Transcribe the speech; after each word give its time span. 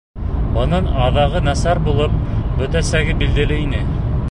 Бының 0.53 0.87
аҙағы 1.07 1.41
насар 1.49 1.81
булып 1.89 2.17
бөтәсәге 2.63 3.17
билдәле 3.23 3.61
ине. 3.69 3.87